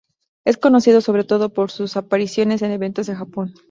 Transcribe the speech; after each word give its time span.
Es 0.45 0.57
conocido 0.57 0.99
sobre 1.01 1.25
todo 1.25 1.53
por 1.53 1.69
sus 1.69 1.95
apariciones 1.95 2.63
en 2.63 2.71
eventos 2.71 3.05
de 3.05 3.13
Japón. 3.15 3.53